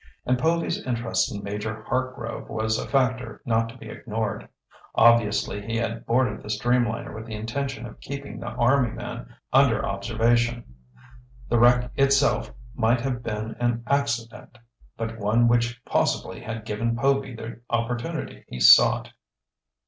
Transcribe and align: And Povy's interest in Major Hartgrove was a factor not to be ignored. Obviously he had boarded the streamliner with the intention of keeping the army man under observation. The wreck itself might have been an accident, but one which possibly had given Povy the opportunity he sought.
And 0.25 0.39
Povy's 0.39 0.83
interest 0.83 1.31
in 1.31 1.43
Major 1.43 1.83
Hartgrove 1.83 2.49
was 2.49 2.79
a 2.79 2.87
factor 2.87 3.39
not 3.45 3.69
to 3.69 3.77
be 3.77 3.87
ignored. 3.87 4.49
Obviously 4.95 5.63
he 5.63 5.75
had 5.77 6.07
boarded 6.07 6.41
the 6.41 6.47
streamliner 6.47 7.13
with 7.13 7.27
the 7.27 7.35
intention 7.35 7.85
of 7.85 7.99
keeping 7.99 8.39
the 8.39 8.47
army 8.47 8.89
man 8.89 9.35
under 9.53 9.85
observation. 9.85 10.63
The 11.49 11.59
wreck 11.59 11.91
itself 11.97 12.51
might 12.73 13.01
have 13.01 13.21
been 13.21 13.51
an 13.59 13.83
accident, 13.85 14.57
but 14.97 15.19
one 15.19 15.47
which 15.47 15.79
possibly 15.85 16.39
had 16.39 16.65
given 16.65 16.95
Povy 16.95 17.35
the 17.35 17.61
opportunity 17.69 18.43
he 18.47 18.59
sought. 18.59 19.13